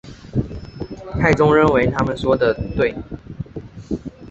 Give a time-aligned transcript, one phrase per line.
[1.19, 2.91] 太宗认为他们说得对。